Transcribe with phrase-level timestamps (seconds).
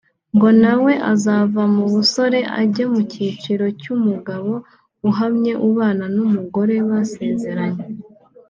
[0.35, 4.51] ngo nawe azava mu busore ajye mu cyiciro cy’umugabo
[5.09, 7.83] uhamye ubana n’umugore basezeranye